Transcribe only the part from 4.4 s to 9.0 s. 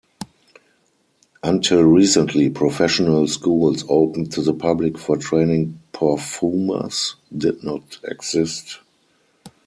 the public for training perfumers did not exist.